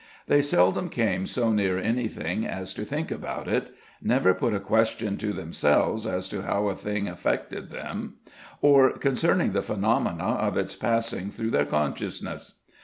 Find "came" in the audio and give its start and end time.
0.89-1.27